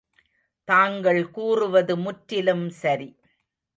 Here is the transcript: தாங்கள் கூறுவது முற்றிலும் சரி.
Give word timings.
தாங்கள் 0.67 1.21
கூறுவது 1.29 1.97
முற்றிலும் 1.97 2.69
சரி. 2.81 3.09